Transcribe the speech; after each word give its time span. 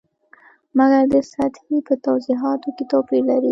مګر 0.77 1.03
د 1.13 1.15
سطحې 1.31 1.77
په 1.87 1.93
توضیحاتو 2.05 2.69
کې 2.75 2.83
توپیر 2.91 3.21
لري. 3.31 3.49